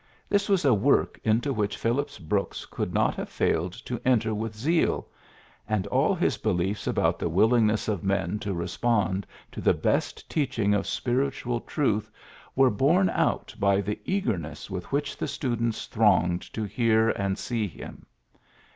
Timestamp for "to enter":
3.85-4.33